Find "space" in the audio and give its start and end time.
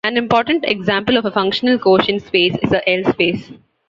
2.23-2.55, 3.13-3.51